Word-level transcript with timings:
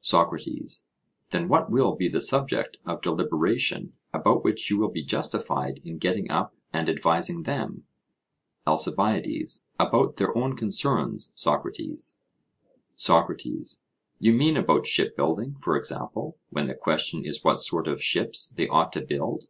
SOCRATES: 0.00 0.84
Then 1.30 1.46
what 1.46 1.70
will 1.70 1.94
be 1.94 2.08
the 2.08 2.20
subject 2.20 2.78
of 2.84 3.02
deliberation 3.02 3.92
about 4.12 4.42
which 4.42 4.68
you 4.68 4.80
will 4.80 4.88
be 4.90 5.04
justified 5.04 5.78
in 5.84 5.98
getting 5.98 6.28
up 6.28 6.56
and 6.72 6.88
advising 6.88 7.44
them? 7.44 7.84
ALCIBIADES: 8.66 9.68
About 9.78 10.16
their 10.16 10.36
own 10.36 10.56
concerns, 10.56 11.30
Socrates. 11.36 12.18
SOCRATES: 12.96 13.82
You 14.18 14.32
mean 14.32 14.56
about 14.56 14.88
shipbuilding, 14.88 15.54
for 15.60 15.76
example, 15.76 16.36
when 16.50 16.66
the 16.66 16.74
question 16.74 17.24
is 17.24 17.44
what 17.44 17.60
sort 17.60 17.86
of 17.86 18.02
ships 18.02 18.48
they 18.48 18.66
ought 18.66 18.92
to 18.92 19.02
build? 19.06 19.44